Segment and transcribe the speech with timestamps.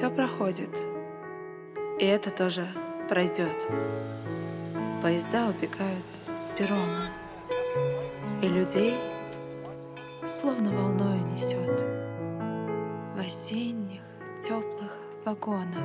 [0.00, 0.70] Все проходит,
[1.98, 2.66] и это тоже
[3.06, 3.68] пройдет.
[5.02, 6.06] Поезда убегают
[6.38, 7.10] с перрона,
[8.40, 8.94] и людей
[10.24, 11.82] словно волною несет
[13.14, 14.00] в осенних
[14.40, 14.96] теплых
[15.26, 15.76] вагонах.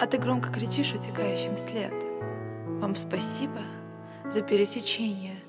[0.00, 1.94] А ты громко кричишь утекающим вслед.
[2.80, 3.58] Вам спасибо
[4.24, 5.42] за пересечение,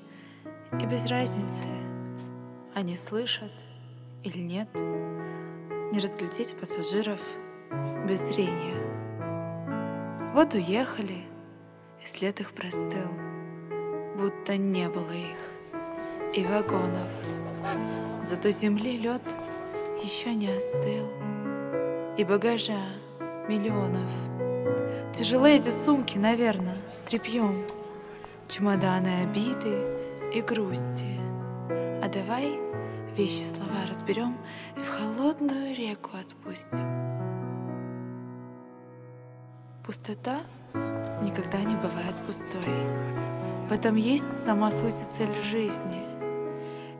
[0.80, 1.68] и без разницы,
[2.74, 3.52] они слышат
[4.24, 4.68] или нет,
[5.92, 7.20] не разглядеть пассажиров
[8.06, 8.76] без зрения.
[10.34, 11.24] Вот уехали,
[12.02, 13.08] и след их простыл,
[14.16, 17.10] будто не было их и вагонов.
[18.22, 19.22] Зато земли лед
[20.02, 21.08] еще не остыл,
[22.16, 22.80] и багажа
[23.48, 24.10] миллионов.
[25.14, 27.64] Тяжелые эти сумки, наверное, с тряпьем,
[28.46, 29.82] чемоданы обиды
[30.34, 31.06] и грусти.
[31.70, 32.58] А давай
[33.16, 34.36] вещи, слова разберем
[34.76, 36.86] и в холодную реку отпустим.
[39.84, 40.40] Пустота
[41.22, 42.60] никогда не бывает пустой.
[43.68, 46.02] В этом есть сама суть и цель жизни.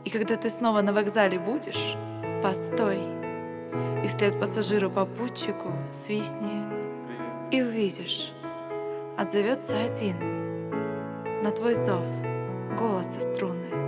[0.04, 1.96] И когда ты снова на вокзале будешь,
[2.42, 2.98] постой.
[4.02, 6.62] И вслед пассажиру-попутчику свистни.
[7.50, 8.32] И увидишь,
[9.16, 10.16] отзовется один
[11.42, 12.04] на твой зов
[12.78, 13.87] голоса струны.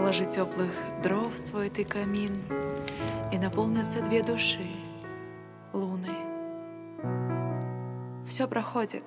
[0.00, 2.32] Положи теплых дров в свой ты камин,
[3.30, 4.66] И наполнятся две души
[5.74, 6.16] луны.
[8.26, 9.04] Все проходит,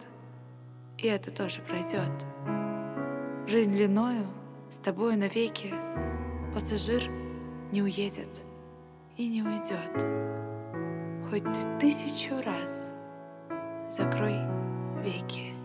[0.99, 2.11] и это тоже пройдет.
[3.47, 4.27] Жизнь длиною
[4.69, 5.73] с тобою навеки
[6.53, 7.09] Пассажир
[7.71, 8.29] не уедет
[9.17, 9.95] и не уйдет.
[11.27, 12.91] Хоть ты тысячу раз
[13.89, 14.37] закрой
[15.03, 15.62] веки.